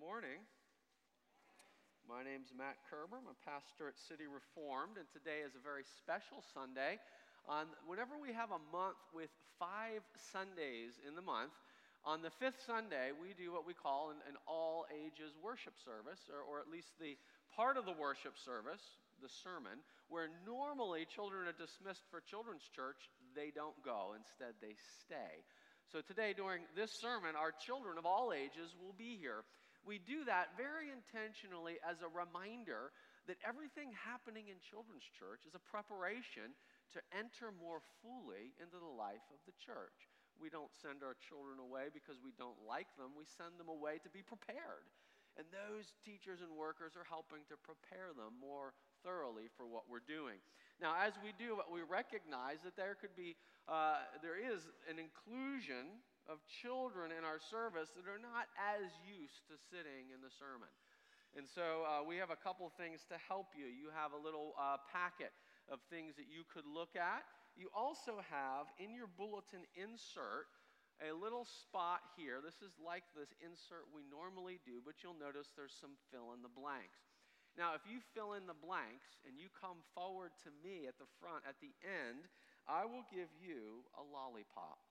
[0.00, 0.40] morning.
[2.08, 3.20] My name's Matt Kerber.
[3.20, 6.96] I'm a pastor at City Reformed, and today is a very special Sunday.
[7.44, 9.28] On whenever we have a month with
[9.60, 10.00] five
[10.32, 11.52] Sundays in the month,
[12.08, 16.32] on the fifth Sunday, we do what we call an, an all ages worship service,
[16.32, 17.20] or, or at least the
[17.52, 23.12] part of the worship service, the sermon, where normally children are dismissed for children's church,
[23.36, 24.16] they don't go.
[24.16, 25.44] Instead, they stay.
[25.92, 29.44] So today, during this sermon, our children of all ages will be here.
[29.86, 32.92] We do that very intentionally as a reminder
[33.28, 36.52] that everything happening in children's church is a preparation
[36.96, 40.10] to enter more fully into the life of the church.
[40.40, 44.00] We don't send our children away because we don't like them, we send them away
[44.02, 44.88] to be prepared.
[45.38, 48.74] And those teachers and workers are helping to prepare them more
[49.06, 50.42] thoroughly for what we're doing.
[50.82, 53.36] Now, as we do, we recognize that there could be,
[53.68, 59.42] uh, there is an inclusion of children in our service that are not as used
[59.50, 60.70] to sitting in the sermon.
[61.34, 63.66] And so uh, we have a couple things to help you.
[63.66, 65.34] You have a little uh, packet
[65.66, 67.26] of things that you could look at.
[67.58, 70.50] You also have in your bulletin insert
[71.02, 72.38] a little spot here.
[72.38, 76.42] This is like this insert we normally do, but you'll notice there's some fill in
[76.42, 77.02] the blanks.
[77.58, 81.10] Now, if you fill in the blanks and you come forward to me at the
[81.18, 82.30] front at the end,
[82.70, 84.89] I will give you a lollipop.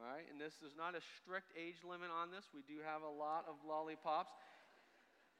[0.00, 2.48] All right, and this is not a strict age limit on this.
[2.56, 4.32] We do have a lot of lollipops.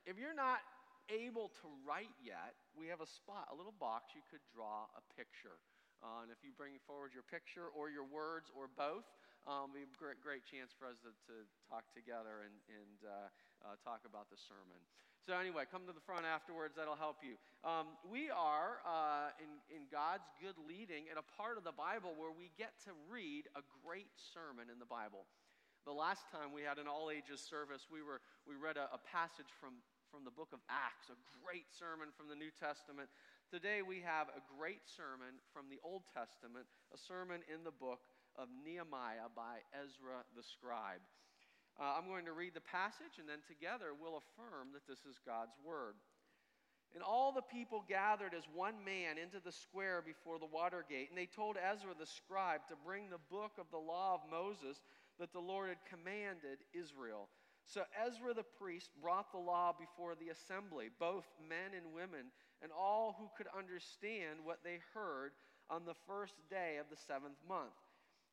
[0.04, 0.60] If you're not
[1.08, 5.02] able to write yet, we have a spot, a little box you could draw a
[5.16, 5.56] picture.
[6.04, 9.06] Uh, and if you bring forward your picture or your words or both,
[9.46, 13.30] um, be a great, great chance for us to, to talk together and, and uh,
[13.62, 14.78] uh, talk about the sermon.
[15.22, 17.38] So, anyway, come to the front afterwards, that'll help you.
[17.62, 22.18] Um, we are uh, in, in God's good leading in a part of the Bible
[22.18, 25.30] where we get to read a great sermon in the Bible.
[25.86, 28.18] The last time we had an all ages service, we, were,
[28.50, 29.78] we read a, a passage from,
[30.10, 33.06] from the book of Acts, a great sermon from the New Testament.
[33.46, 38.02] Today we have a great sermon from the Old Testament, a sermon in the book
[38.34, 41.06] of Nehemiah by Ezra the scribe.
[41.80, 45.18] Uh, I'm going to read the passage, and then together we'll affirm that this is
[45.24, 45.94] God's word.
[46.94, 51.08] And all the people gathered as one man into the square before the water gate,
[51.08, 54.82] and they told Ezra the scribe to bring the book of the law of Moses
[55.18, 57.28] that the Lord had commanded Israel.
[57.64, 62.28] So Ezra the priest brought the law before the assembly, both men and women,
[62.60, 65.32] and all who could understand what they heard
[65.70, 67.72] on the first day of the seventh month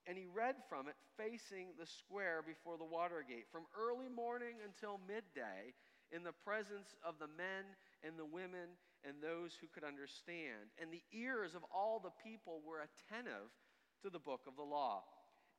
[0.10, 4.58] and he read from it facing the square before the water gate from early morning
[4.66, 5.78] until midday
[6.10, 8.74] in the presence of the men and the women
[9.06, 10.74] and those who could understand.
[10.82, 13.54] And the ears of all the people were attentive
[14.02, 15.06] to the book of the law.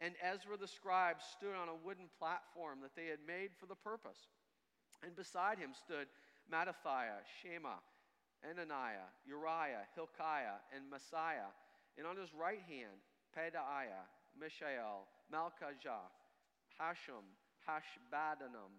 [0.03, 3.79] And Ezra the scribe stood on a wooden platform that they had made for the
[3.79, 4.19] purpose.
[5.07, 6.11] And beside him stood
[6.51, 7.79] Mattithiah, Shema,
[8.43, 11.55] Ananiah, Uriah, Hilkiah, and Maaseiah.
[11.97, 12.99] And on his right hand,
[13.31, 16.09] Pedaiah, Mishael, Malchijah,
[16.81, 17.29] Hashum,
[17.69, 18.73] Hashbaddanum,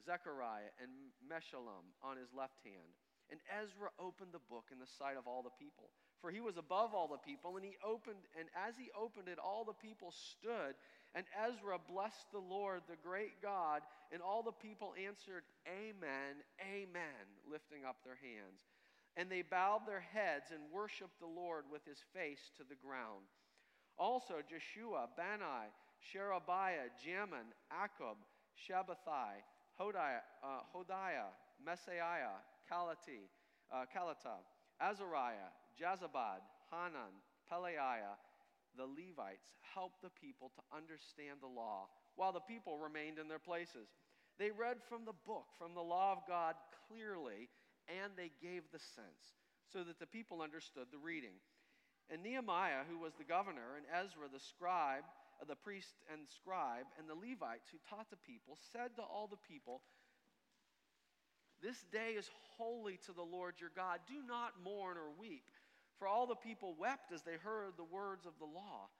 [0.00, 2.96] Zechariah, and Meshullam on his left hand.
[3.30, 6.56] And Ezra opened the book in the sight of all the people, for he was
[6.56, 7.56] above all the people.
[7.56, 10.76] And he opened, and as he opened it, all the people stood.
[11.14, 13.80] And Ezra blessed the Lord, the great God,
[14.12, 18.66] and all the people answered, Amen, Amen, lifting up their hands.
[19.16, 23.24] And they bowed their heads and worshiped the Lord with his face to the ground.
[23.98, 28.16] Also, Jeshua, Bani, Sherebiah, Jamin, Akkub,
[28.58, 29.42] Shabbethai,
[29.80, 31.30] Hodiah, uh, Hodiah
[31.62, 33.30] Maaseiah, Kalati,
[33.72, 34.42] uh, Kalata,
[34.80, 37.14] Azariah, Jozabad, Hanan,
[37.50, 38.18] Pelaiah,
[38.76, 43.38] the Levites helped the people to understand the law while the people remained in their
[43.38, 43.88] places.
[44.38, 46.56] They read from the book, from the law of God
[46.88, 47.48] clearly,
[47.86, 49.38] and they gave the sense
[49.72, 51.38] so that the people understood the reading.
[52.10, 55.04] And Nehemiah, who was the governor, and Ezra, the scribe,
[55.40, 59.26] uh, the priest and scribe, and the Levites who taught the people, said to all
[59.26, 59.80] the people,
[61.62, 64.00] This day is holy to the Lord your God.
[64.06, 65.48] Do not mourn or weep.
[65.98, 68.90] For all the people wept as they heard the words of the law.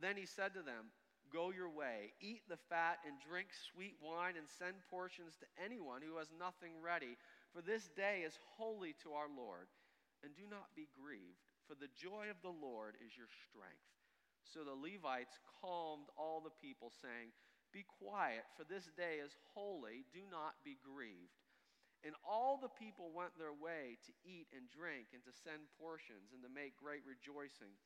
[0.00, 0.90] Then he said to them,
[1.30, 6.00] Go your way, eat the fat, and drink sweet wine, and send portions to anyone
[6.00, 7.20] who has nothing ready.
[7.54, 9.68] For this day is holy to our Lord.
[10.24, 13.92] And do not be grieved for the joy of the Lord is your strength.
[14.48, 17.36] So the Levites calmed all the people, saying,
[17.68, 20.08] Be quiet, for this day is holy.
[20.08, 21.36] Do not be grieved.
[22.00, 26.32] And all the people went their way to eat and drink, and to send portions,
[26.32, 27.76] and to make great rejoicing,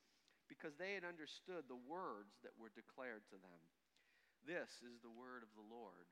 [0.47, 3.61] because they had understood the words that were declared to them.
[4.47, 6.07] This is the word of the Lord.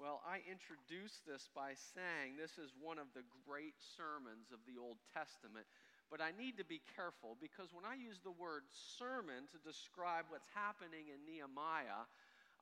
[0.00, 4.80] Well, I introduced this by saying this is one of the great sermons of the
[4.80, 5.68] Old Testament.
[6.08, 10.32] But I need to be careful because when I use the word sermon to describe
[10.32, 12.08] what's happening in Nehemiah,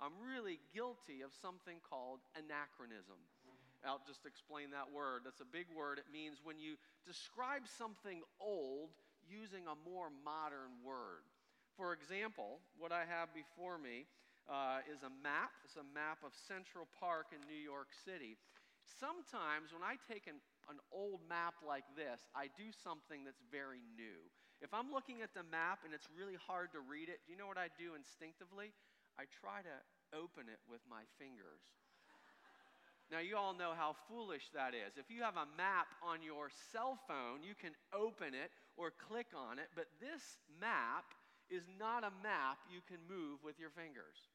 [0.03, 3.23] I'm really guilty of something called anachronism.
[3.87, 5.23] I'll just explain that word.
[5.23, 6.03] That's a big word.
[6.03, 6.75] It means when you
[7.07, 8.91] describe something old
[9.31, 11.23] using a more modern word.
[11.79, 14.11] For example, what I have before me
[14.49, 15.53] uh, is a map.
[15.65, 18.41] It's a map of Central Park in New York City.
[18.89, 20.41] Sometimes when I take an,
[20.73, 24.25] an old map like this, I do something that's very new.
[24.65, 27.39] If I'm looking at the map and it's really hard to read it, do you
[27.39, 28.73] know what I do instinctively?
[29.21, 29.77] I try to
[30.17, 31.63] open it with my fingers.
[33.09, 35.01] Now, you all know how foolish that is.
[35.01, 39.33] If you have a map on your cell phone, you can open it or click
[39.33, 41.17] on it, but this map
[41.49, 44.29] is not a map you can move with your fingers.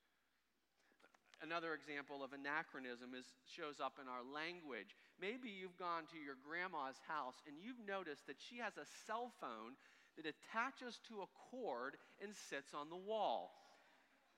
[1.44, 4.95] Another example of anachronism is, shows up in our language.
[5.19, 9.36] Maybe you've gone to your grandma's house and you've noticed that she has a cell
[9.44, 9.75] phone
[10.16, 13.51] that attaches to a cord and sits on the wall.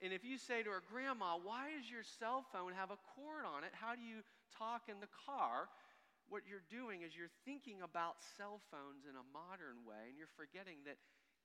[0.01, 3.45] And if you say to her, Grandma, why does your cell phone have a cord
[3.45, 3.71] on it?
[3.77, 4.25] How do you
[4.57, 5.69] talk in the car?
[6.27, 10.31] What you're doing is you're thinking about cell phones in a modern way, and you're
[10.33, 10.97] forgetting that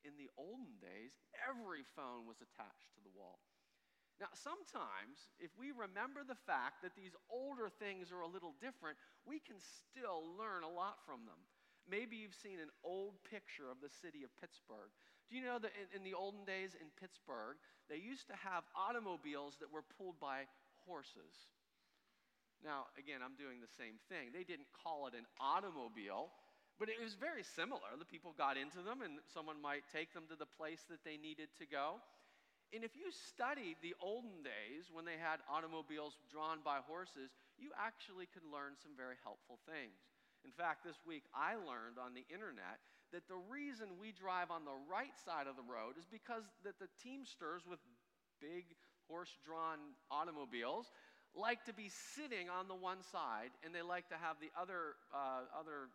[0.09, 3.45] in the olden days, every phone was attached to the wall.
[4.21, 9.01] Now, sometimes, if we remember the fact that these older things are a little different,
[9.25, 11.41] we can still learn a lot from them.
[11.89, 14.93] Maybe you've seen an old picture of the city of Pittsburgh.
[15.33, 17.57] Do you know that in, in the olden days in Pittsburgh,
[17.89, 20.45] they used to have automobiles that were pulled by
[20.85, 21.49] horses?
[22.61, 24.37] Now, again, I'm doing the same thing.
[24.37, 26.29] They didn't call it an automobile,
[26.77, 27.97] but it was very similar.
[27.97, 31.17] The people got into them, and someone might take them to the place that they
[31.17, 32.05] needed to go.
[32.71, 37.75] And if you studied the olden days when they had automobiles drawn by horses, you
[37.75, 39.99] actually could learn some very helpful things.
[40.47, 42.79] In fact, this week I learned on the internet
[43.11, 46.79] that the reason we drive on the right side of the road is because that
[46.79, 47.83] the teamsters with
[48.39, 48.71] big
[49.11, 50.95] horse-drawn automobiles
[51.35, 54.99] like to be sitting on the one side, and they like to have the other
[55.15, 55.91] uh, other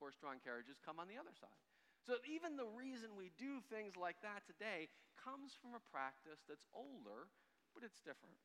[0.00, 1.60] horse-drawn carriages come on the other side.
[2.04, 4.90] So even the reason we do things like that today
[5.22, 7.30] comes from a practice that's older,
[7.72, 8.36] but it's different.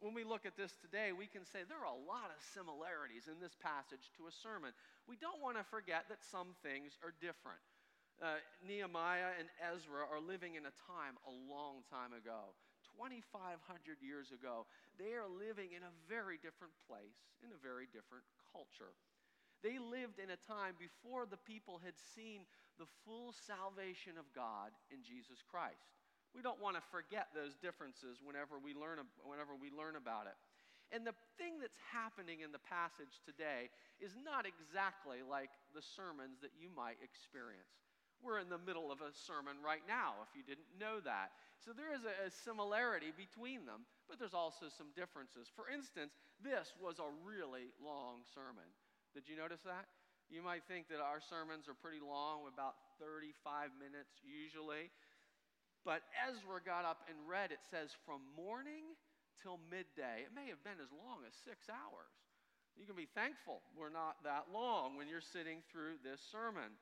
[0.00, 3.28] When we look at this today, we can say there are a lot of similarities
[3.28, 4.72] in this passage to a sermon.
[5.04, 7.60] We don't want to forget that some things are different.
[8.16, 12.56] Uh, Nehemiah and Ezra are living in a time a long time ago.
[12.96, 13.60] 2,500
[14.00, 14.64] years ago,
[14.96, 18.96] they are living in a very different place, in a very different culture.
[19.60, 22.48] They lived in a time before the people had seen
[22.80, 25.99] the full salvation of God in Jesus Christ.
[26.34, 30.38] We don't want to forget those differences whenever we learn, whenever we learn about it.
[30.90, 33.70] And the thing that's happening in the passage today
[34.02, 37.70] is not exactly like the sermons that you might experience.
[38.20, 41.32] We're in the middle of a sermon right now, if you didn't know that.
[41.62, 45.48] So there is a, a, similarity between them, but there's also some differences.
[45.48, 46.12] For instance,
[46.44, 48.66] this was a really long sermon.
[49.16, 49.88] Did you notice that?
[50.28, 54.92] You might think that our sermons are pretty long, about 35 minutes usually.
[55.84, 58.96] But Ezra got up and read, it says, from morning
[59.40, 60.28] till midday.
[60.28, 62.12] It may have been as long as six hours.
[62.76, 66.76] You can be thankful we're not that long when you're sitting through this sermon.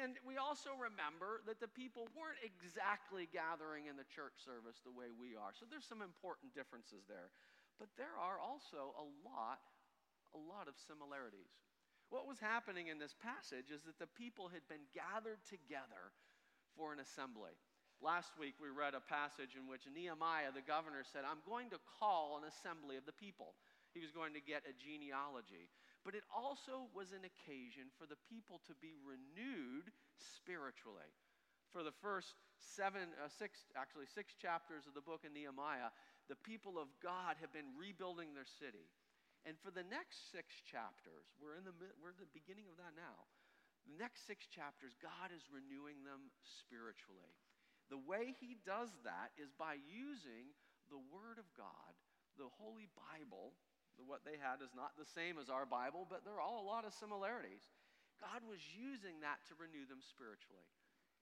[0.00, 4.94] And we also remember that the people weren't exactly gathering in the church service the
[4.94, 5.50] way we are.
[5.50, 7.34] So there's some important differences there.
[7.82, 9.58] But there are also a lot,
[10.30, 11.50] a lot of similarities.
[12.14, 16.14] What was happening in this passage is that the people had been gathered together
[16.78, 17.58] for an assembly.
[18.02, 21.80] Last week we read a passage in which Nehemiah, the governor, said, I'm going to
[21.98, 23.54] call an assembly of the people.
[23.94, 25.70] He was going to get a genealogy.
[26.02, 31.08] But it also was an occasion for the people to be renewed spiritually.
[31.72, 35.94] For the first seven, uh, six, actually six chapters of the book of Nehemiah,
[36.28, 38.92] the people of God have been rebuilding their city.
[39.44, 43.28] And for the next six chapters, we're in the, we're the beginning of that now.
[43.84, 47.36] The next six chapters, God is renewing them spiritually.
[47.92, 50.52] The way he does that is by using
[50.88, 51.92] the Word of God,
[52.40, 53.52] the Holy Bible.
[53.94, 56.66] What they had is not the same as our Bible, but there are all a
[56.66, 57.62] lot of similarities.
[58.18, 60.66] God was using that to renew them spiritually.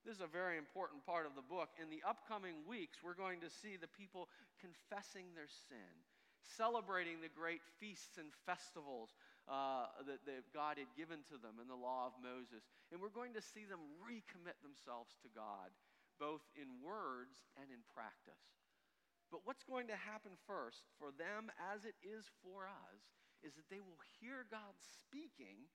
[0.03, 1.69] This is a very important part of the book.
[1.77, 5.93] In the upcoming weeks, we're going to see the people confessing their sin
[6.43, 9.15] celebrating the great feasts and festivals
[9.47, 12.67] uh, that, that God had given to them in the law of Moses.
[12.91, 15.71] And we're going to see them recommit themselves to God,
[16.23, 18.47] both in words and in practice.
[19.35, 23.03] But what's going to happen first for them, as it is for us,
[23.43, 25.67] is that they will hear God speaking,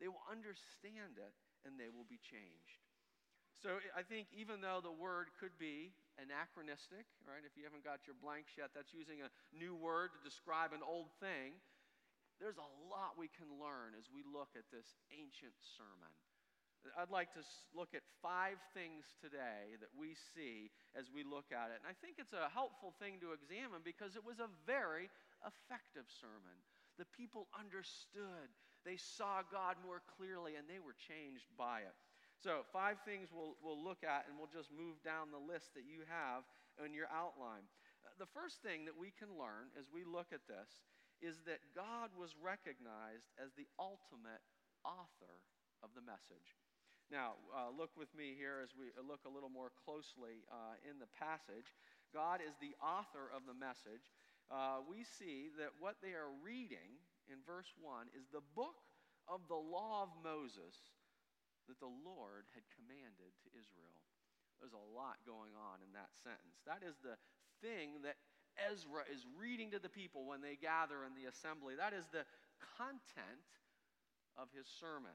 [0.00, 1.36] they will understand it,
[1.68, 2.80] and they will be changed.
[3.60, 7.44] So I think even though the word could be anachronistic, right?
[7.44, 10.82] If you haven't got your blanks yet, that's using a new word to describe an
[10.82, 11.60] old thing.
[12.40, 16.10] There's a lot we can learn as we look at this ancient sermon.
[16.98, 21.70] I'd like to look at five things today that we see as we look at
[21.70, 21.78] it.
[21.78, 25.06] And I think it's a helpful thing to examine because it was a very
[25.46, 26.56] effective sermon.
[26.98, 28.50] The people understood,
[28.84, 31.96] they saw God more clearly, and they were changed by it.
[32.42, 35.86] So, five things we'll, we'll look at, and we'll just move down the list that
[35.86, 36.42] you have
[36.82, 37.62] in your outline.
[38.02, 40.82] Uh, the first thing that we can learn as we look at this
[41.22, 44.42] is that God was recognized as the ultimate
[44.82, 45.38] author
[45.86, 46.58] of the message.
[47.12, 50.96] Now, uh, look with me here as we look a little more closely uh, in
[50.96, 51.76] the passage.
[52.08, 54.08] God is the author of the message.
[54.48, 56.96] Uh, we see that what they are reading
[57.28, 58.80] in verse 1 is the book
[59.28, 60.72] of the law of Moses
[61.68, 64.00] that the Lord had commanded to Israel.
[64.56, 66.64] There's a lot going on in that sentence.
[66.64, 67.20] That is the
[67.60, 68.16] thing that
[68.56, 71.76] Ezra is reading to the people when they gather in the assembly.
[71.76, 72.24] That is the
[72.80, 73.52] content
[74.40, 75.12] of his sermon.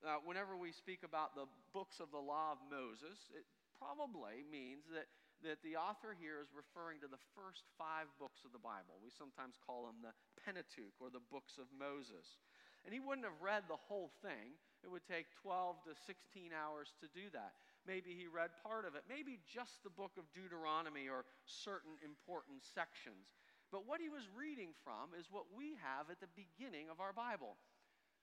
[0.00, 1.44] Now, whenever we speak about the
[1.76, 3.44] books of the law of Moses, it
[3.76, 5.12] probably means that,
[5.44, 8.96] that the author here is referring to the first five books of the Bible.
[9.04, 12.40] We sometimes call them the Pentateuch or the books of Moses.
[12.88, 14.56] And he wouldn't have read the whole thing.
[14.80, 17.60] It would take 12 to 16 hours to do that.
[17.84, 22.64] Maybe he read part of it, maybe just the book of Deuteronomy or certain important
[22.64, 23.36] sections.
[23.68, 27.12] But what he was reading from is what we have at the beginning of our
[27.12, 27.60] Bible.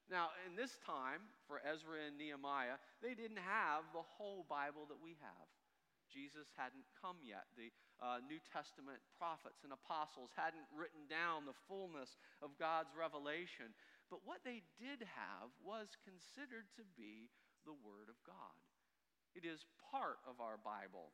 [0.08, 4.96] Now, in this time, for Ezra and Nehemiah, they didn't have the whole Bible that
[4.96, 5.48] we have.
[6.08, 7.44] Jesus hadn't come yet.
[7.60, 7.68] The
[8.00, 13.76] uh, New Testament prophets and apostles hadn't written down the fullness of God's revelation.
[14.08, 17.28] But what they did have was considered to be
[17.68, 18.56] the Word of God.
[19.36, 21.12] It is part of our Bible.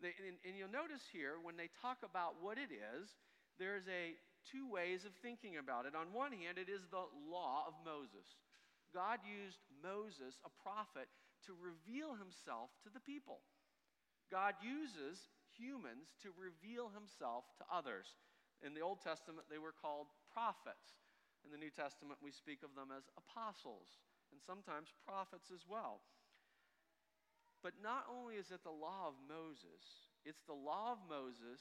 [0.00, 3.12] They, and, and you'll notice here, when they talk about what it is,
[3.60, 4.16] there's a
[4.46, 5.94] two ways of thinking about it.
[5.94, 8.38] On one hand, it is the law of Moses.
[8.94, 11.06] God used Moses, a prophet,
[11.46, 13.40] to reveal himself to the people.
[14.30, 18.18] God uses humans to reveal himself to others.
[18.62, 21.00] In the Old Testament, they were called prophets.
[21.44, 23.98] In the New Testament, we speak of them as apostles
[24.30, 26.04] and sometimes prophets as well.
[27.62, 31.60] But not only is it the law of Moses, it's the law of Moses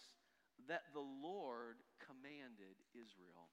[0.68, 3.48] that the Lord commanded Israel.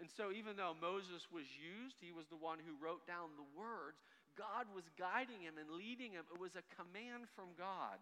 [0.00, 3.46] And so, even though Moses was used, he was the one who wrote down the
[3.52, 4.00] words,
[4.34, 6.24] God was guiding him and leading him.
[6.32, 8.00] It was a command from God.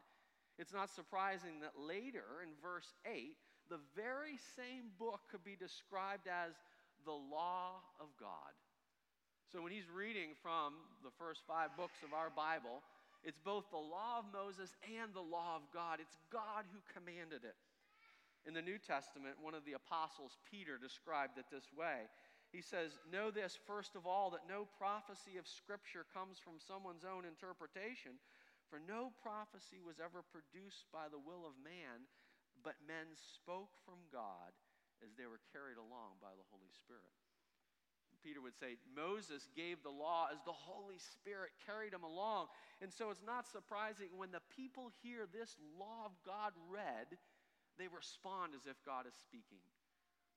[0.56, 3.34] It's not surprising that later in verse 8,
[3.68, 6.54] the very same book could be described as
[7.04, 8.54] the law of God.
[9.50, 12.86] So when he's reading from the first five books of our Bible,
[13.24, 15.98] it's both the law of Moses and the law of God.
[15.98, 17.58] It's God who commanded it.
[18.48, 22.08] In the New Testament, one of the apostles, Peter, described it this way.
[22.50, 27.04] He says, Know this, first of all, that no prophecy of Scripture comes from someone's
[27.04, 28.18] own interpretation,
[28.72, 32.08] for no prophecy was ever produced by the will of man,
[32.64, 34.56] but men spoke from God
[35.04, 37.12] as they were carried along by the Holy Spirit.
[38.22, 42.46] Peter would say, Moses gave the law as the Holy Spirit carried him along.
[42.82, 47.16] And so it's not surprising when the people hear this law of God read,
[47.78, 49.62] they respond as if God is speaking.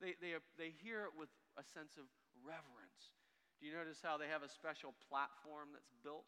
[0.02, 2.10] They, they, they hear it with a sense of
[2.44, 3.16] reverence.
[3.62, 6.28] Do you notice how they have a special platform that's built?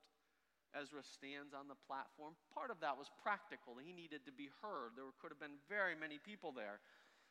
[0.76, 2.36] Ezra stands on the platform.
[2.52, 3.80] Part of that was practical.
[3.80, 4.96] He needed to be heard.
[4.96, 6.84] There could have been very many people there.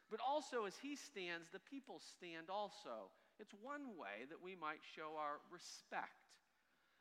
[0.08, 3.12] But also, as he stands, the people stand also.
[3.40, 6.40] It's one way that we might show our respect.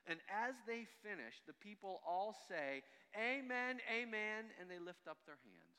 [0.08, 2.84] And as they finish, the people all say,
[3.15, 5.73] Amen, Amen, and they lift up their hands.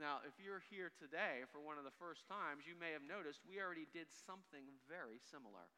[0.00, 3.44] Now, if you're here today for one of the first times, you may have noticed
[3.44, 5.68] we already did something very similar.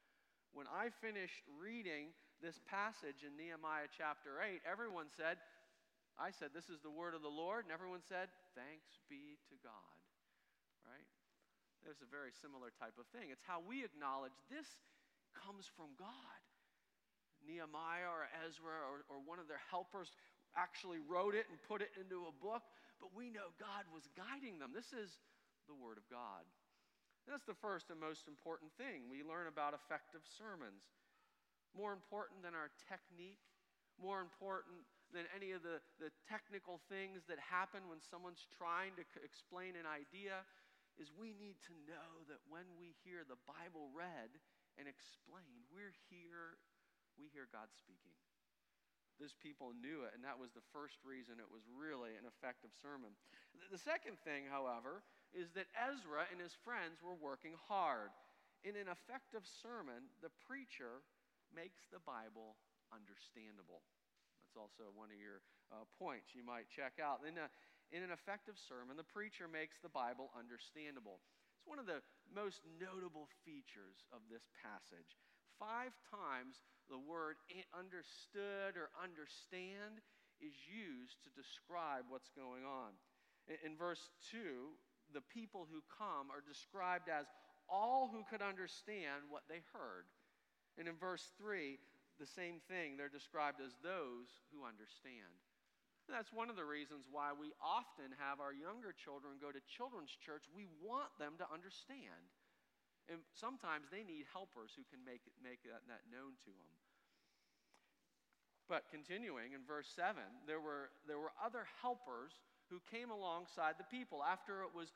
[0.54, 5.42] When I finished reading this passage in Nehemiah chapter 8, everyone said,
[6.14, 9.58] I said, This is the word of the Lord, and everyone said, Thanks be to
[9.58, 9.92] God
[10.86, 11.08] right?
[11.82, 13.30] There's a very similar type of thing.
[13.30, 14.66] It's how we acknowledge this
[15.34, 16.38] comes from God.
[17.42, 20.14] Nehemiah or Ezra or, or one of their helpers
[20.56, 22.62] actually wrote it and put it into a book,
[23.00, 24.71] but we know God was guiding them.
[24.71, 25.18] This is
[25.66, 26.44] the Word of God.
[27.26, 29.06] And that's the first and most important thing.
[29.06, 30.82] We learn about effective sermons.
[31.73, 33.40] More important than our technique,
[33.97, 34.82] more important
[35.14, 39.76] than any of the, the technical things that happen when someone's trying to c- explain
[39.78, 40.42] an idea
[41.00, 44.32] is we need to know that when we hear the Bible read
[44.76, 46.61] and explained, we're here,
[47.16, 48.16] we hear God speaking.
[49.21, 52.73] Those people knew it, and that was the first reason it was really an effective
[52.81, 53.14] sermon.
[53.71, 58.12] The second thing, however, is that Ezra and his friends were working hard.
[58.64, 61.02] In an effective sermon, the preacher
[61.54, 62.57] makes the Bible
[62.92, 63.85] understandable.
[64.40, 65.40] That's also one of your
[65.73, 67.25] uh, points you might check out.
[67.25, 67.49] In, a,
[67.95, 71.25] in an effective sermon, the preacher makes the Bible understandable.
[71.57, 75.16] It's one of the most notable features of this passage.
[75.57, 76.61] Five times
[76.92, 77.40] the word
[77.72, 80.04] understood or understand
[80.44, 82.92] is used to describe what's going on.
[83.49, 84.76] In, in verse 2,
[85.16, 87.25] the people who come are described as
[87.64, 90.04] all who could understand what they heard.
[90.76, 91.80] And in verse 3,
[92.20, 93.00] the same thing.
[93.00, 95.32] They're described as those who understand.
[96.08, 99.62] And that's one of the reasons why we often have our younger children go to
[99.64, 100.44] children's church.
[100.50, 102.28] We want them to understand.
[103.11, 106.73] And sometimes they need helpers who can make, make that, that known to them.
[108.71, 112.38] But continuing in verse 7, there were, there were other helpers
[112.71, 114.23] who came alongside the people.
[114.25, 114.94] After it was,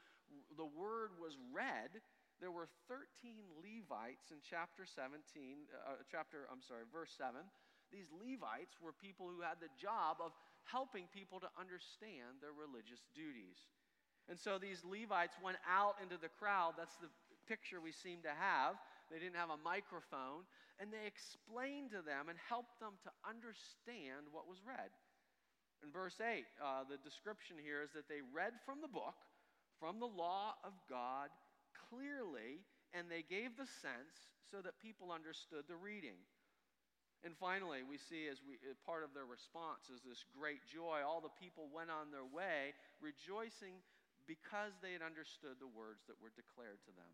[0.57, 2.01] the word was read,
[2.41, 7.37] there were 13 Levites in chapter 17, uh, chapter, I'm sorry, verse 7.
[7.93, 10.33] These Levites were people who had the job of
[10.65, 13.69] helping people to understand their religious duties.
[14.27, 16.75] And so these Levites went out into the crowd.
[16.75, 17.13] That's the
[17.47, 18.77] picture we seem to have.
[19.11, 20.45] They didn't have a microphone.
[20.77, 24.93] And they explained to them and helped them to understand what was read.
[25.81, 29.17] In verse 8, uh, the description here is that they read from the book,
[29.81, 31.33] from the law of God
[31.89, 32.65] clearly
[32.97, 36.17] and they gave the sense so that people understood the reading.
[37.25, 41.03] And finally, we see as we, part of their response is this great joy.
[41.03, 43.83] All the people went on their way rejoicing
[44.25, 47.13] because they had understood the words that were declared to them.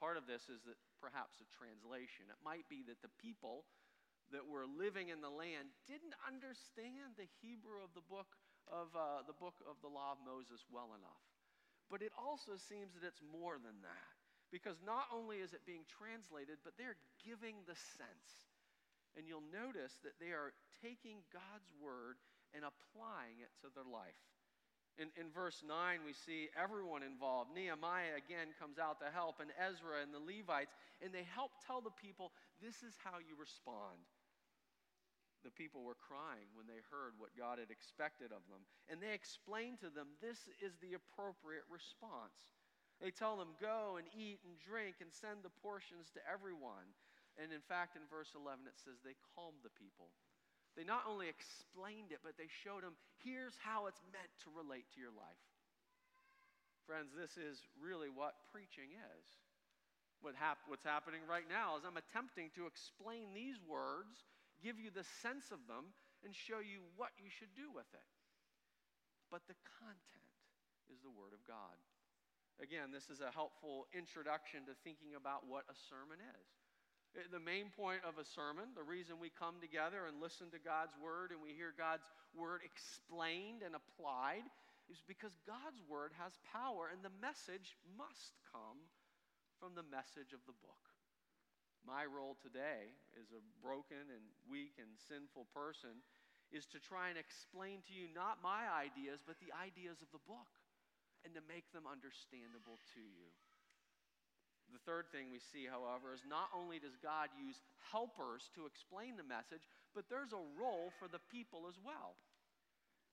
[0.00, 2.32] Part of this is that perhaps a translation.
[2.32, 3.68] It might be that the people
[4.32, 8.32] that were living in the land didn't understand the Hebrew of the book
[8.64, 11.24] of uh, the book of the law of Moses well enough.
[11.92, 14.14] But it also seems that it's more than that.
[14.48, 18.50] Because not only is it being translated, but they're giving the sense.
[19.14, 22.18] And you'll notice that they are taking God's word
[22.54, 24.18] and applying it to their life.
[24.98, 27.54] In, in verse 9, we see everyone involved.
[27.54, 31.80] Nehemiah again comes out to help, and Ezra and the Levites, and they help tell
[31.80, 34.00] the people this is how you respond
[35.42, 38.60] the people were crying when they heard what God had expected of them.
[38.92, 42.60] And they explained to them this is the appropriate response.
[43.00, 46.92] They tell them, Go and eat and drink and send the portions to everyone.
[47.40, 50.12] And in fact, in verse 11, it says they calmed the people.
[50.78, 54.86] They not only explained it, but they showed them here's how it's meant to relate
[54.94, 55.44] to your life.
[56.86, 59.26] Friends, this is really what preaching is.
[60.22, 64.24] What hap- what's happening right now is I'm attempting to explain these words
[64.60, 68.08] give you the sense of them, and show you what you should do with it.
[69.32, 70.36] But the content
[70.92, 71.76] is the Word of God.
[72.60, 76.48] Again, this is a helpful introduction to thinking about what a sermon is.
[77.18, 80.62] Eh, the main point of a sermon, the reason we come together and listen to
[80.62, 82.06] God's Word and we hear God's
[82.38, 84.46] Word explained and applied,
[84.86, 88.78] is because God's Word has power and the message must come
[89.58, 90.84] from the message of the book.
[91.82, 96.02] My role today as a broken and weak and sinful person
[96.50, 100.22] is to try and explain to you not my ideas, but the ideas of the
[100.26, 100.50] book
[101.24, 103.30] and to make them understandable to you.
[104.70, 107.58] The third thing we see, however, is not only does God use
[107.90, 112.14] helpers to explain the message, but there's a role for the people as well.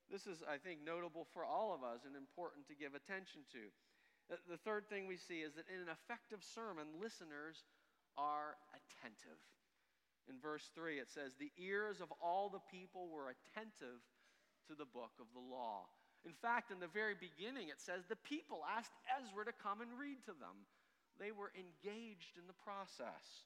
[0.08, 3.68] This is, I think, notable for all of us and important to give attention to.
[4.48, 7.64] The third thing we see is that in an effective sermon, listeners
[8.20, 9.40] are attentive.
[10.28, 14.04] In verse 3, it says, The ears of all the people were attentive
[14.68, 15.88] to the book of the law.
[16.28, 19.96] In fact, in the very beginning, it says the people asked Ezra to come and
[19.96, 20.68] read to them.
[21.18, 23.46] They were engaged in the process.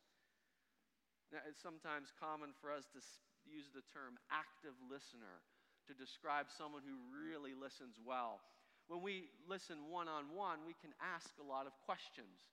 [1.31, 2.99] Now, it's sometimes common for us to
[3.47, 5.39] use the term active listener
[5.87, 8.43] to describe someone who really listens well.
[8.91, 12.43] When we listen one on one, we can ask a lot of questions.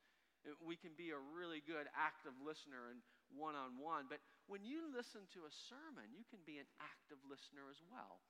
[0.46, 3.02] Uh, we can be a really good active listener and
[3.34, 7.20] one on one, but when you listen to a sermon, you can be an active
[7.28, 8.22] listener as well.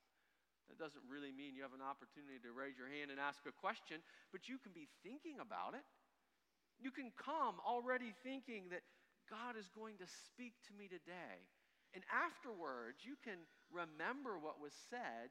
[0.67, 3.55] That doesn't really mean you have an opportunity to raise your hand and ask a
[3.55, 5.85] question, but you can be thinking about it.
[6.79, 8.87] You can come already thinking that
[9.27, 11.43] God is going to speak to me today.
[11.93, 15.29] And afterwards, you can remember what was said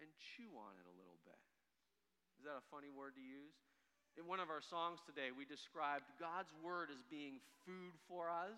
[0.00, 1.40] and chew on it a little bit.
[2.40, 3.56] Is that a funny word to use?
[4.16, 8.56] In one of our songs today, we described God's word as being food for us.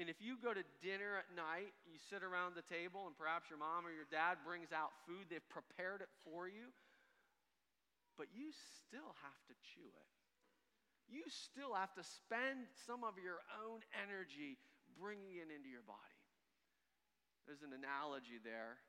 [0.00, 3.52] And if you go to dinner at night, you sit around the table, and perhaps
[3.52, 6.72] your mom or your dad brings out food, they've prepared it for you,
[8.16, 8.48] but you
[8.80, 10.08] still have to chew it.
[11.12, 14.56] You still have to spend some of your own energy
[14.96, 16.18] bringing it into your body.
[17.44, 18.80] There's an analogy there.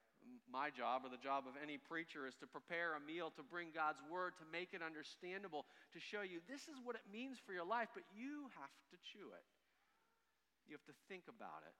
[0.47, 3.75] My job, or the job of any preacher, is to prepare a meal to bring
[3.75, 7.51] God's word, to make it understandable, to show you this is what it means for
[7.51, 9.47] your life, but you have to chew it.
[10.63, 11.75] You have to think about it.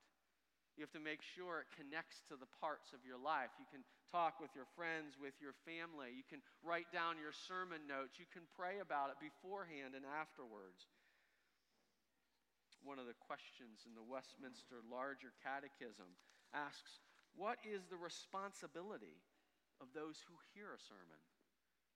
[0.73, 3.53] You have to make sure it connects to the parts of your life.
[3.61, 6.09] You can talk with your friends, with your family.
[6.09, 8.17] You can write down your sermon notes.
[8.17, 10.89] You can pray about it beforehand and afterwards.
[12.81, 16.09] One of the questions in the Westminster Larger Catechism
[16.51, 16.99] asks
[17.37, 19.21] What is the responsibility
[19.77, 21.21] of those who hear a sermon?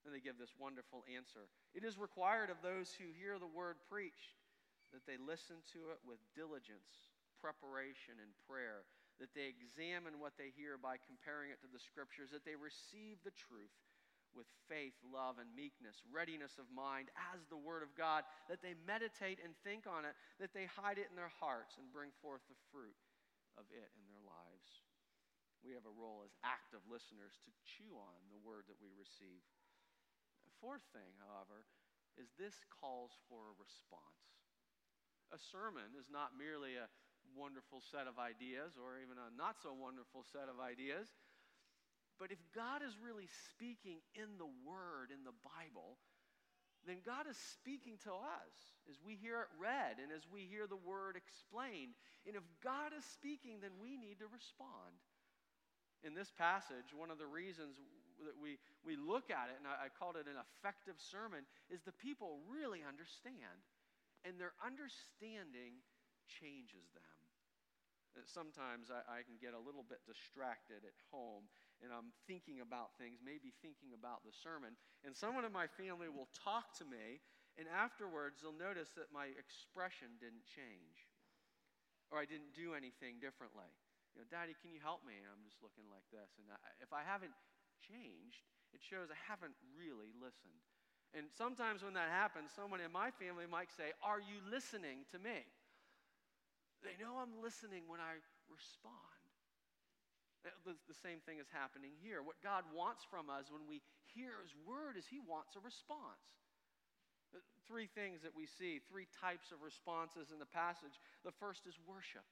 [0.06, 3.82] And they give this wonderful answer It is required of those who hear the word
[3.90, 4.38] preached
[4.96, 8.86] that they listen to it with diligence, preparation, and prayer,
[9.18, 13.18] that they examine what they hear by comparing it to the scriptures, that they receive
[13.26, 13.74] the truth
[14.36, 18.22] with faith, love, and meekness, readiness of mind as the Word of God,
[18.52, 21.90] that they meditate and think on it, that they hide it in their hearts and
[21.90, 22.98] bring forth the fruit
[23.58, 24.86] of it in their lives.
[25.66, 29.42] We have a role as active listeners to chew on the Word that we receive.
[30.46, 31.66] The fourth thing, however,
[32.14, 34.28] is this calls for a response
[35.34, 36.88] a sermon is not merely a
[37.36, 41.10] wonderful set of ideas or even a not so wonderful set of ideas.
[42.18, 46.02] But if God is really speaking in the Word, in the Bible,
[46.86, 48.56] then God is speaking to us
[48.90, 51.94] as we hear it read and as we hear the Word explained.
[52.26, 54.98] And if God is speaking, then we need to respond.
[56.02, 57.78] In this passage, one of the reasons
[58.26, 61.86] that we, we look at it, and I, I called it an effective sermon, is
[61.86, 63.62] the people really understand
[64.26, 65.80] and their understanding
[66.28, 67.18] changes them.
[68.16, 71.46] Uh, sometimes I, I, can get a little bit distracted at home
[71.80, 74.74] and I'm thinking about things, maybe thinking about the sermon,
[75.06, 77.22] and someone in my family will talk to me,
[77.54, 81.06] and afterwards they'll notice that my expression didn't change
[82.10, 83.68] or I didn't do anything differently.
[84.16, 85.14] You know, Daddy, can you help me?
[85.20, 86.40] And I'm just looking like this.
[86.42, 87.36] And I, if I haven't
[87.84, 88.42] changed,
[88.74, 90.58] it shows I haven't really listened.
[91.16, 95.20] And sometimes when that happens, someone in my family might say, Are you listening to
[95.20, 95.48] me?
[96.88, 98.16] They know I'm listening when I
[98.48, 99.20] respond.
[100.48, 102.24] Uh, the same thing is happening here.
[102.24, 103.84] What God wants from us when we
[104.16, 106.24] hear His word is He wants a response.
[107.36, 110.96] Uh, three things that we see, three types of responses in the passage.
[111.28, 112.24] The first is worship.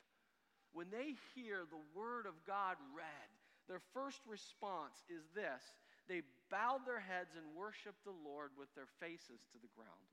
[0.71, 3.29] When they hear the word of God read,
[3.67, 5.63] their first response is this
[6.07, 10.07] they bowed their heads and worshiped the Lord with their faces to the ground.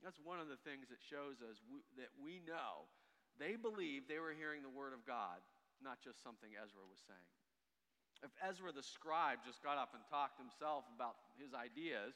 [0.00, 2.88] That's one of the things that shows us we, that we know
[3.36, 5.40] they believed they were hearing the word of God,
[5.80, 7.30] not just something Ezra was saying.
[8.20, 12.12] If Ezra the scribe just got up and talked himself about his ideas,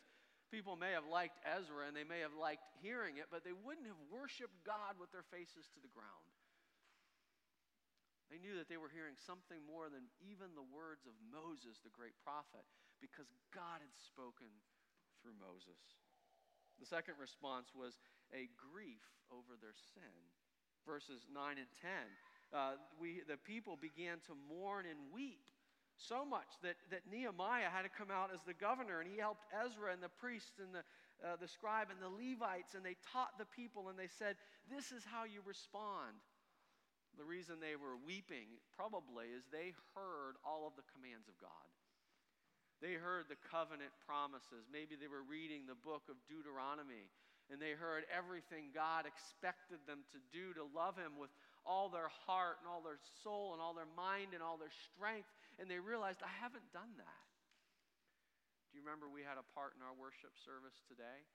[0.52, 3.88] people may have liked Ezra and they may have liked hearing it, but they wouldn't
[3.88, 6.28] have worshiped God with their faces to the ground.
[8.28, 11.92] They knew that they were hearing something more than even the words of Moses, the
[11.92, 12.64] great prophet,
[13.00, 14.48] because God had spoken
[15.20, 15.80] through Moses.
[16.84, 17.96] The second response was
[18.36, 19.00] a grief
[19.32, 20.20] over their sin.
[20.84, 21.88] Verses 9 and 10.
[22.52, 25.48] Uh, we, the people began to mourn and weep
[25.96, 29.48] so much that, that Nehemiah had to come out as the governor, and he helped
[29.48, 30.84] Ezra and the priests and the,
[31.24, 34.36] uh, the scribe and the Levites, and they taught the people, and they said,
[34.68, 36.20] This is how you respond
[37.16, 41.64] the reason they were weeping probably is they heard all of the commands of God.
[42.82, 44.66] They heard the covenant promises.
[44.70, 47.10] Maybe they were reading the book of Deuteronomy
[47.52, 51.28] and they heard everything God expected them to do to love Him with
[51.68, 55.28] all their heart and all their soul and all their mind and all their strength.
[55.60, 57.24] And they realized, I haven't done that.
[58.72, 61.28] Do you remember we had a part in our worship service today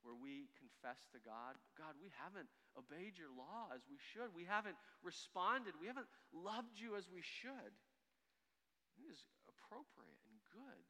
[0.00, 4.32] where we confessed to God, God, we haven't obeyed your law as we should.
[4.36, 5.76] We haven't responded.
[5.80, 7.72] We haven't loved you as we should.
[9.00, 10.23] It is appropriate
[10.54, 10.84] good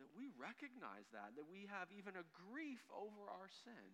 [0.00, 3.92] that we recognize that, that we have even a grief over our sin.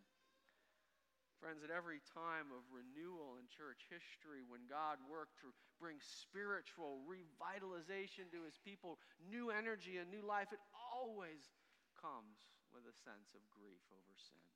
[1.43, 7.05] Friends, at every time of renewal in church history, when God worked to bring spiritual
[7.05, 11.53] revitalization to his people, new energy and new life, it always
[12.01, 12.41] comes
[12.73, 14.49] with a sense of grief over sin.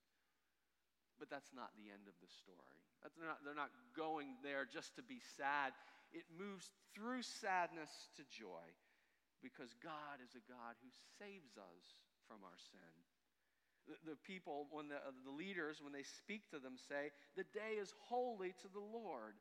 [1.21, 2.81] But that's not the end of the story.
[3.05, 5.77] They're not, they're not going there just to be sad.
[6.17, 8.65] it moves through sadness to joy
[9.43, 11.85] because God is a God who saves us
[12.29, 12.95] from our sin.
[13.89, 17.49] The, the people, when the, uh, the leaders, when they speak to them, say, The
[17.51, 19.35] day is holy to the Lord.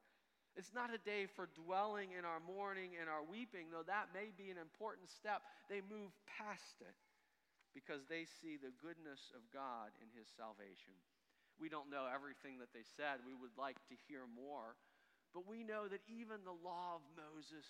[0.58, 4.34] It's not a day for dwelling in our mourning and our weeping, though that may
[4.34, 5.46] be an important step.
[5.70, 6.98] They move past it
[7.78, 10.98] because they see the goodness of God in His salvation.
[11.62, 13.22] We don't know everything that they said.
[13.28, 14.80] We would like to hear more.
[15.36, 17.68] But we know that even the law of Moses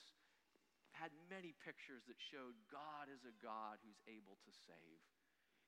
[0.99, 5.01] had many pictures that showed God is a God who's able to save.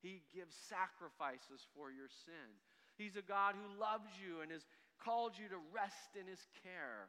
[0.03, 2.59] He gives sacrifices for your sin.
[2.99, 4.67] He's a God who loves you and has
[4.99, 7.07] called you to rest in his care.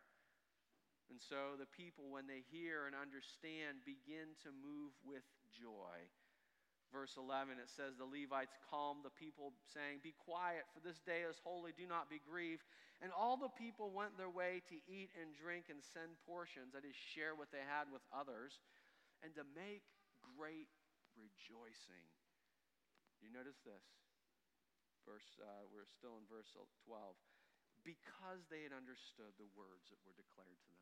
[1.11, 6.09] And so the people, when they hear and understand, begin to move with joy
[6.92, 11.24] verse 11, it says, The Levites calmed the people, saying, Be quiet, for this day
[11.24, 12.68] is holy, do not be grieved.
[13.00, 16.87] And all the people went their way to eat and drink and send portions, that
[16.87, 18.61] is, share what they had with others,
[19.24, 19.83] and to make
[20.22, 20.70] great
[21.16, 22.07] rejoicing.
[23.24, 23.83] You notice this?
[25.02, 26.55] Verse, uh, we're still in verse
[26.87, 27.16] 12.
[27.83, 30.82] Because they had understood the words that were declared to them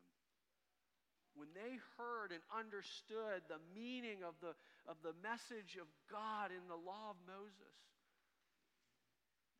[1.33, 4.51] when they heard and understood the meaning of the,
[4.87, 7.77] of the message of God in the law of Moses,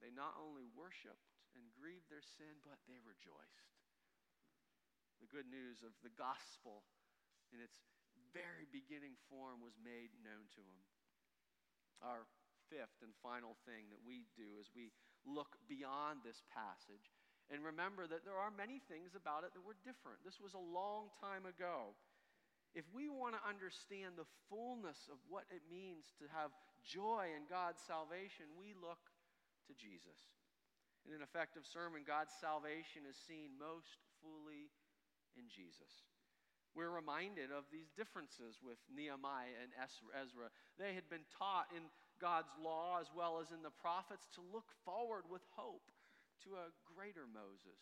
[0.03, 3.71] they not only worshiped and grieved their sin, but they rejoiced.
[5.23, 6.83] The good news of the gospel
[7.53, 7.77] in its
[8.33, 10.81] very beginning form was made known to them.
[12.01, 12.25] Our
[12.71, 14.95] fifth and final thing that we do as we
[15.27, 17.11] look beyond this passage
[17.51, 20.23] and remember that there are many things about it that were different.
[20.23, 21.91] This was a long time ago.
[22.71, 26.55] If we want to understand the fullness of what it means to have
[26.87, 29.11] joy in God's salvation, we look
[29.67, 30.31] to Jesus.
[31.03, 34.71] In an effective sermon, God's salvation is seen most fully
[35.35, 36.07] in Jesus.
[36.71, 40.47] We're reminded of these differences with Nehemiah and Ezra.
[40.79, 41.83] They had been taught in
[42.23, 45.91] God's law as well as in the prophets to look forward with hope
[46.47, 47.79] to a greater Moses,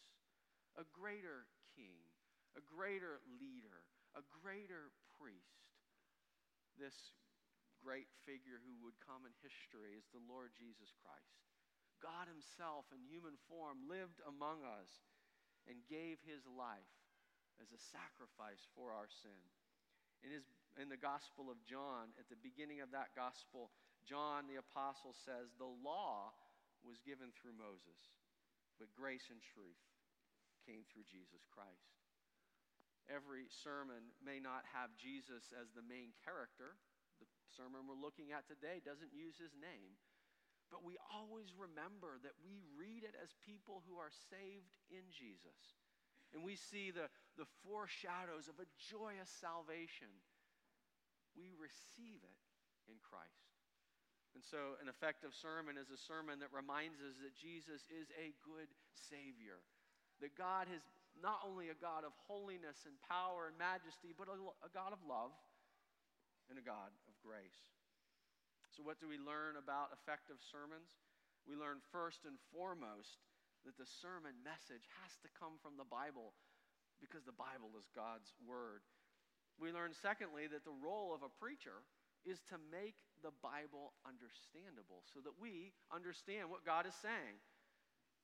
[0.77, 1.97] a greater king,
[2.53, 5.65] a greater leader, a greater priest.
[6.77, 6.95] This
[7.81, 11.41] great figure who would come in history is the Lord Jesus Christ.
[11.99, 15.03] God Himself in human form lived among us
[15.67, 16.95] and gave His life
[17.59, 19.43] as a sacrifice for our sin.
[20.23, 20.47] In, his,
[20.79, 23.71] in the Gospel of John, at the beginning of that Gospel,
[24.07, 26.31] John the Apostle says, The law
[26.83, 27.99] was given through Moses
[28.79, 29.83] but grace and truth
[30.63, 31.99] came through Jesus Christ.
[33.11, 36.77] Every sermon may not have Jesus as the main character.
[37.19, 39.97] The sermon we're looking at today doesn't use his name.
[40.69, 45.81] But we always remember that we read it as people who are saved in Jesus.
[46.29, 47.09] And we see the,
[47.41, 50.13] the foreshadows of a joyous salvation.
[51.33, 52.39] We receive it
[52.85, 53.48] in Christ.
[54.37, 58.31] And so, an effective sermon is a sermon that reminds us that Jesus is a
[58.45, 59.57] good Savior.
[60.21, 60.85] That God is
[61.17, 65.01] not only a God of holiness and power and majesty, but a, a God of
[65.01, 65.33] love
[66.47, 67.57] and a God of grace.
[68.69, 70.93] So, what do we learn about effective sermons?
[71.49, 73.17] We learn first and foremost
[73.65, 76.37] that the sermon message has to come from the Bible
[77.01, 78.85] because the Bible is God's Word.
[79.59, 81.83] We learn, secondly, that the role of a preacher
[82.23, 87.37] is to make the Bible understandable so that we understand what God is saying.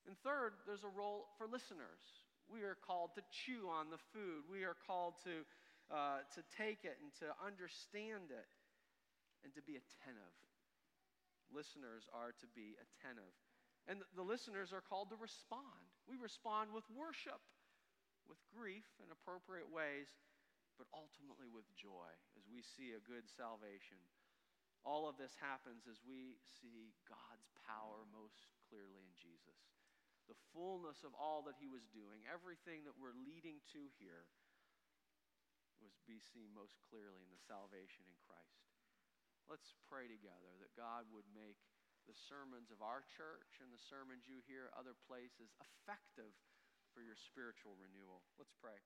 [0.07, 2.03] And third, there's a role for listeners.
[2.45, 5.41] We are called to chew on the food, we are called to,
[5.89, 8.49] uh, to take it and to understand it
[9.41, 10.35] and to be attentive.
[11.49, 13.33] Listeners are to be attentive.
[13.85, 15.85] And the listeners are called to respond.
[16.09, 17.37] We respond with worship,
[18.25, 20.09] with grief in appropriate ways,
[20.77, 24.01] but ultimately with joy as we see a good salvation.
[24.85, 29.57] All of this happens as we see God's power most clearly in Jesus.
[30.29, 34.29] The fullness of all that he was doing, everything that we're leading to here,
[35.81, 38.65] was be seen most clearly in the salvation in Christ.
[39.45, 41.61] Let's pray together that God would make
[42.09, 46.33] the sermons of our church and the sermons you hear other places effective
[46.93, 48.25] for your spiritual renewal.
[48.37, 48.77] Let's pray.